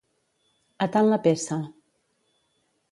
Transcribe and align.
A 0.85 0.87
tant 0.95 1.11
la 1.11 1.21
peça. 1.29 1.61